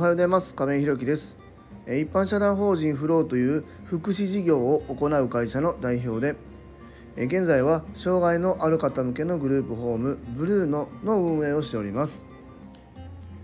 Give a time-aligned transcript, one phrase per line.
[0.00, 0.54] はようございます。
[0.54, 1.36] 亀井ひろきです。
[1.84, 6.36] 一般社団法人フローという福祉事業を行う会社の代表で
[7.22, 12.24] 現在は障害のある方向けのグループホームブルーノの運営をしております。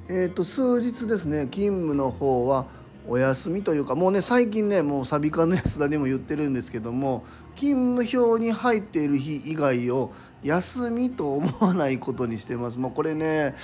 [0.08, 2.64] えっ、ー、と数日ですね勤務の方は
[3.09, 10.12] お休みというかもうね最近ねもうサビカの安田でも言ってるんですけども勤務表に入っている日以外を
[10.43, 13.54] 休みと思わないことにしてますもうこれね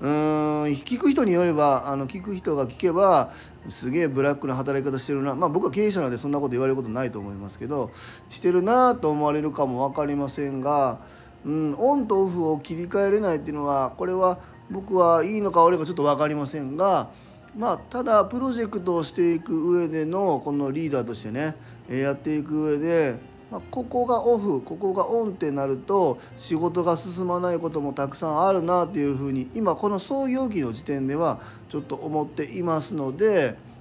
[0.00, 3.32] うーん聞く人によればあの聞く人が聞けば
[3.68, 7.90] すげえブラックな働き方してるなまあ僕は経営者なんでそんなこと言われることないと思いますけど
[8.28, 11.00] してるなと思われるかも分かりませんが、
[11.44, 14.40] うん、オンとオフを切り替えれないっていうのはこれは
[14.70, 17.10] 僕はいいのか悪いのかちょっと分かりませんが。
[17.56, 21.54] まあ、ただプロジェクトをしていく上でのこのリーダーとしてね
[21.90, 23.16] やっていく上で、
[23.50, 33.71] まあ、ここがオフここがオンってなると仕事が進まないこともたくさんあるなっていうふうに今この創業期の時点ではちょっと思っていますので。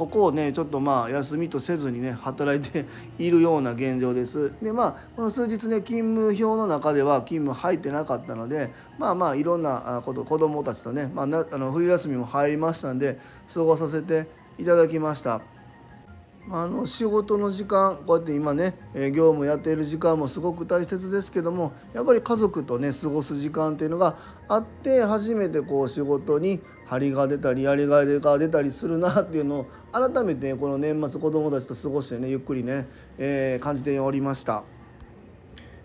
[0.00, 2.86] ここをねちょっとまあ休みとせずにね働いて
[3.18, 4.50] いるような現状です。
[4.64, 13.18] でまあこの数日ね勤務表の中では勤務入ってなかったのでまあまあいろんなこと子どもたちとね、まあ、なあの冬休みも入りましたんで
[13.52, 14.26] 過ごさせて
[14.56, 15.42] いただきました。
[16.50, 24.16] あの仕事の時間こうやって今ね業務やっている時間もすごく大切ですけどもやっぱり家族とね過ごす時間っていうのが
[24.48, 26.60] あって初めてこう仕事に
[26.90, 34.64] 張りが出たりやりがいが出たりするなっていうのを改めてこの年末子どもたちと過ごしてねゆっくりね、えー、感じておりました、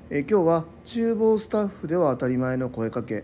[0.09, 3.23] えー、今日は厨房スタッフでは当たり前の声かけ、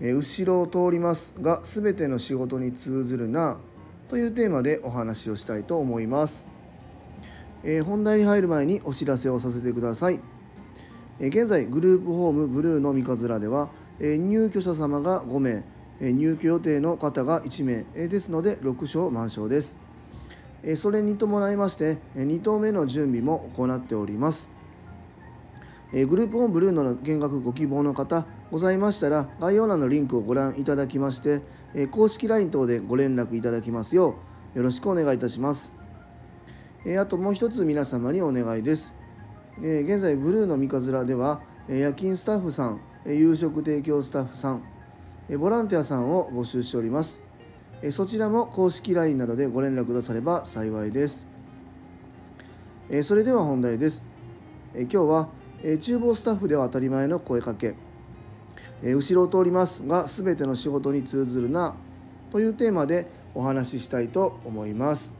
[0.00, 3.58] えー、後ろを通りますが全ての仕事に通ずるな
[4.08, 6.46] というテーマでお話をしたいと思います。
[7.62, 10.20] え、本題に入る前にお知らせをさせてください、
[11.20, 13.68] え、現在グループホームブルーの三日面では、
[14.00, 15.64] え、入居者様が5名、
[16.00, 19.76] 入居予定の方が1名、ですので6床満床です、
[20.76, 24.48] それに伴いまして、2棟目の準備も行っております。
[25.92, 31.40] グループホームブルーノの見学ご希望の方ございましたら概要欄のリンクをご覧いただきまして、
[31.90, 34.16] 公式 LINE 等でご連絡いただきますよ
[34.54, 35.72] うよろしくお願いいたします。
[36.98, 38.94] あともう一つ皆様にお願いです。
[39.58, 44.62] 現在、ブルーの三日面では、夜勤スタッフさん、夕食提供スタッフさん、
[45.36, 47.20] ボランティアさんを募集しております。
[47.82, 51.26] えそちらも公式 LINE などでご連絡くだされば幸いです。
[52.88, 54.06] えそれでは本題です。
[54.74, 55.28] え今日は、
[55.62, 57.74] え厨房スタッフでは当たり前の声かけ、
[58.82, 61.76] え後ろを通りますが全ての仕事に通ずるな
[62.30, 65.14] というテーマでお話ししたいと思います。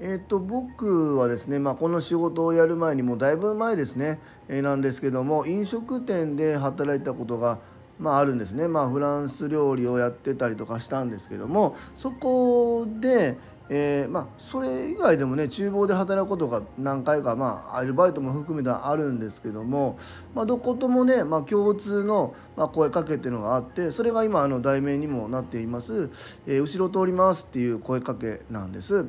[0.00, 4.18] えーと、僕はですね、まあ、この仕事をやる前にもうだいぶ前ですね、
[4.48, 7.60] えー、なんですけども飲食店で働いたことが、
[7.98, 13.36] まあ、あるんですね、まあ、フランス料理をやってたりとかしたんですけどもそこで、
[13.70, 19.98] えー、まあ、それ以外でもね厨房で働くことが何回か、まあ、アルバイトも含めてあるんですけども、
[20.34, 26.10] まあ、どこともね、まあ、共通の、ま声かけっていうのがあってそれが今あの題名にもなっています
[26.46, 29.06] 「えー、後ろ通ります」っていう声かけなんです。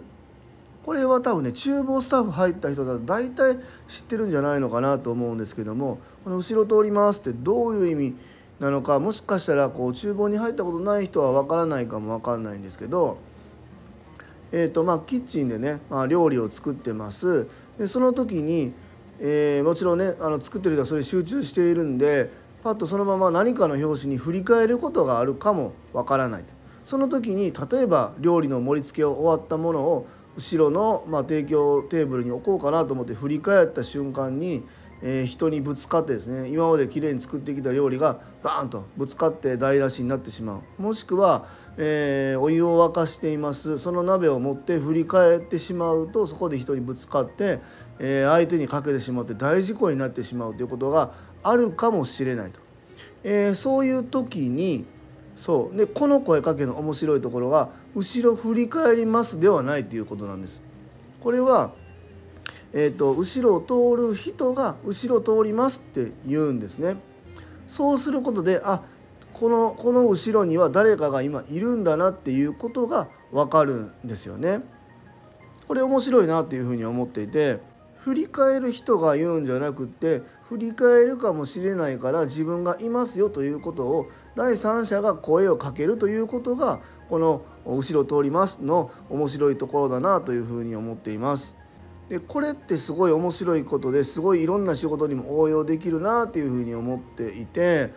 [0.85, 3.57] これは多分ね厨房スタッフ入った人だと大体
[3.87, 8.15] 知ってるんじゃないのかなと思うんですけどもこの「後ろ通ります」ってどういう意味
[8.59, 13.17] なのかもしかしたらこう厨房に入ったことない人は分からないかも分かんないんですけど、
[14.51, 17.47] えーとまあ、キッチンでね、まあ、料理を作ってます。
[17.77, 18.73] でその時に、
[19.19, 22.29] えー、もちろんねあの作ってる人はそれ集中しているんで
[22.63, 26.53] パッとそのまま何かの拍子に振り返ることがあるかも分からないと。
[26.85, 34.63] その時に例えば料理の盛り付けを終わったものを後ろの、まあ、提供テーブルに置こうかなと思って振り返った瞬間に、
[35.01, 40.81] えー、人にぶつかってですね今まできれいに作ってきた料理がバーンとぶつかって台無しになってしまう。
[40.81, 41.47] もしくは、
[41.77, 43.77] えー、お湯を沸かしています。
[43.77, 47.59] その鍋を持って振り返ってしまうとそこで人にぶつかって、
[47.99, 51.13] えー、相手にかけてしまって大事故になってしまうということが
[51.43, 52.59] あるかもしれないと、
[53.23, 54.85] えそういう時に
[55.35, 55.77] そう。
[55.77, 60.61] でこの声かけの面白いところが「後ろ振り返ります」ではないということなんです。
[61.21, 61.73] これは、
[62.73, 66.97] えーと、後ろを通る人が「後ろ通ります」って言うんですね。
[67.67, 68.83] そうすることであ
[69.33, 74.61] このこの後ろには誰かが今いるんだなっていうことが分かるんですよね。
[75.67, 77.59] これ面白いなっていうふうに思っていて
[77.97, 91.55] 振り返る人が言うんじゃなくって振り返るかもしれないから自分がいますよということを第三者が声をかけるということがこの「後ろ通ります」の面白いところだなというふうに思っています。
[92.09, 97.91] でこれってすごい面白いことですごいいろんな仕事にも応用できるなっていうふうに思っていて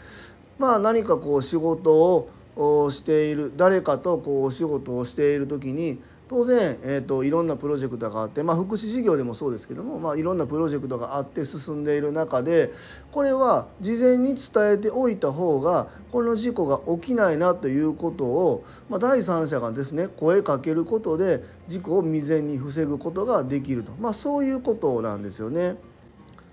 [0.59, 2.27] まあ何かこう仕事
[2.57, 12.71] をしている誰かとこうお仕事をしている時に当然、えーと、いろんなプロジェクトがあって、まあ、福祉事業でもそうですけども、まあ、いろんなプロジェクトがあって進んでいる中で
[13.11, 25.77] これは事前に伝えておいた方がこの事故が起きないなということを、まあ、第三者がですね声かけることで事故を未然に防ぐことができると、まあ、そういうことなんですよね。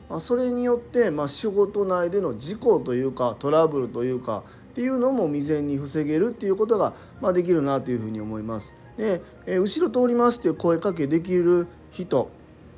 [0.08, 8.76] まあ、それによって、まあ、仕事内での事故というかトラブルというかっていうのも未然に防げるっていうことが、まあ、できるなというふうに思います。
[8.98, 12.32] で、え後ろ通りますっていう声かけできる人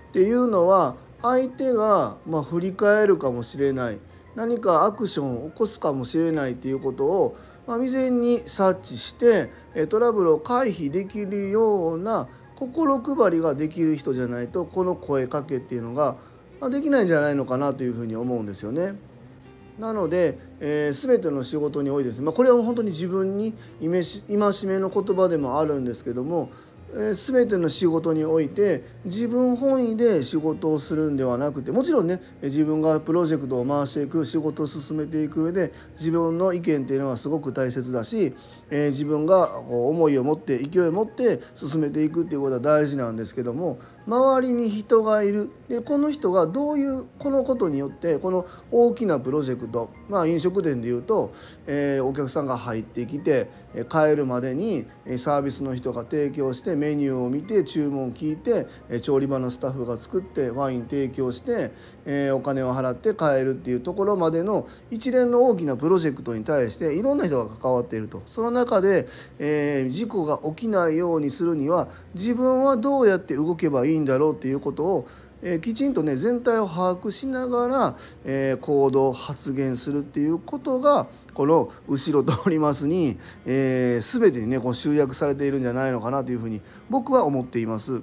[0.10, 4.00] っていうのは相手がま振り返るかもしれない
[4.36, 9.50] 何かアクションを起こすかもしれないっていうことを、ま未然に察知して
[9.88, 16.16] トラブルを回避できるような心配りができる人じゃないとこの声かけっていうのが
[16.70, 18.96] できないんじゃないのかなというふうに思うんですよね。
[19.80, 26.50] なので、えー、全ての仕事においてです、ね、まあ、これは本当に自分に戒めの言葉でもあるんですけども
[26.94, 38.34] 全ての仕事において自分本位で仕事をするんではなくてもちろんね自分がプロジェクトを回していく仕事を進めていく上で自分の意見っていうのはすごく大切だし、
[38.70, 45.52] え自分がこう思いを持って勢いを持って進めていくっていうことは大事なんですけども周りに人がいる。
[45.68, 51.34] でこの人がどういうこのことによってこの大きなプロジェクトまあ飲食店でいうと、
[51.66, 53.50] え、お客さんが入ってきて
[53.90, 54.86] 帰るまでに
[55.18, 58.68] サービスの人が提供してメニューを見て注文を聞いて
[59.02, 61.72] 調理場のスタッフが作ってワイン提供して
[62.32, 68.22] お金を払って買えるっていうところまでの一連の大きなプロジェクトに対していろんな人が関わっていると。
[68.26, 69.08] その中で、
[69.40, 75.08] え、事故が起きないようにするには自分はどうやって動けばいいんだろうっていうことを
[75.42, 77.96] えー、きちんとね全体を把握しながら、
[78.26, 88.02] えー、行動発言するっていうことがこの「後ろ通りますに」えー、全てにねこう集約されているんじゃないのかなというふうに僕は思っています。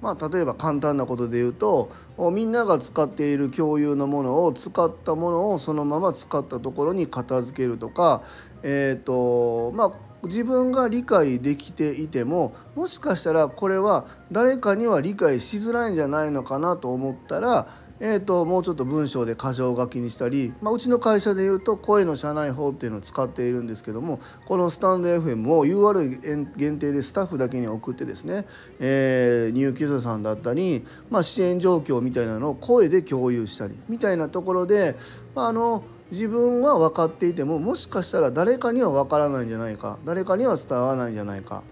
[0.00, 1.90] まあ、例えば簡単なことで言うと
[2.32, 8.22] みんなが使っている共有のものを使ったものをそのまま使ったところに片付けるとか、
[8.62, 9.92] えーとまあ、
[10.24, 17.68] 自分が理解できていてももしかしたらこれは誰かには理解しづらいんじゃないのかなと思ったら、
[18.00, 28.46] えーと、もうちょっと文章で箇条書きにしたり、まあ、うちの会社でいうと声の社内法っていうのを使っているんですけどもこのスタンド FM を URL 限定でスタッフだけに送ってですね、
[28.78, 34.96] えー、入居者さんだったり、まあ、支援状況みたいなのを声で共有したりみたいなところで、
[35.34, 41.62] まあ、あの自分は分かっていてももしかしたら誰かには分からないんじゃないか誰かには伝わらないんじゃないか、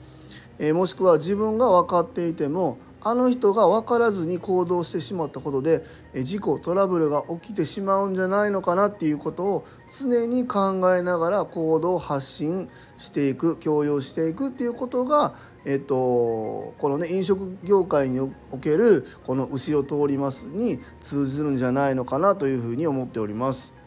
[0.58, 23.77] えー、もしくは自分が分かっていてもあの人が分からずに行動してしまったことで事故トラブルが起きてしまうんじゃないのかなっていうことを常に考えながら行動を発信していく強要していくっていうことが、えっと、このね飲食業界におけるこの「後ろ通ります」に通じるんじゃないのかなというふうに思っております。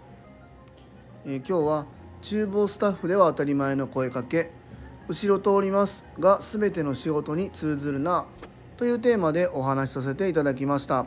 [1.26, 1.86] えー、今日は
[2.22, 4.52] 厨房スタッフでは当たり前の声かけ。
[5.08, 8.26] 後ろ通りますが全ての仕事に通ずるな
[8.78, 11.06] というテーマでお話しさせていただきました、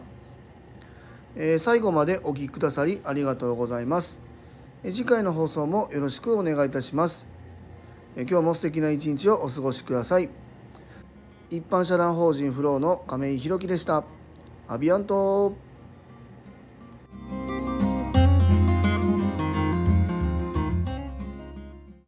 [1.37, 4.20] えー、最後までお聴きくださりありがとうございます、
[4.82, 7.27] えー、次回の放送もよろしくお願いいたします、
[8.17, 10.29] え今日も素敵な一日をお過ごしください。
[11.50, 14.05] 一般社団法人フローの亀井宏樹でした。
[14.69, 15.56] アビアント